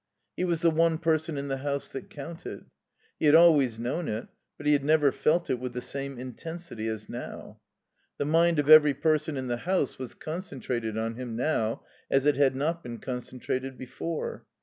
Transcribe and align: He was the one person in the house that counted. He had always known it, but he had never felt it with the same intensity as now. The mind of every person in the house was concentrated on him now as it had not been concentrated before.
He 0.35 0.43
was 0.45 0.61
the 0.63 0.71
one 0.71 0.97
person 0.97 1.37
in 1.37 1.47
the 1.47 1.57
house 1.57 1.91
that 1.91 2.09
counted. 2.09 2.65
He 3.19 3.27
had 3.27 3.35
always 3.35 3.77
known 3.77 4.07
it, 4.07 4.29
but 4.57 4.65
he 4.65 4.73
had 4.73 4.83
never 4.83 5.11
felt 5.11 5.47
it 5.51 5.59
with 5.59 5.73
the 5.73 5.79
same 5.81 6.17
intensity 6.17 6.87
as 6.87 7.07
now. 7.07 7.59
The 8.17 8.25
mind 8.25 8.57
of 8.57 8.67
every 8.67 8.95
person 8.95 9.37
in 9.37 9.45
the 9.45 9.57
house 9.57 9.99
was 9.99 10.15
concentrated 10.15 10.97
on 10.97 11.17
him 11.17 11.35
now 11.35 11.83
as 12.09 12.25
it 12.25 12.35
had 12.35 12.55
not 12.55 12.81
been 12.81 12.97
concentrated 12.97 13.77
before. 13.77 14.43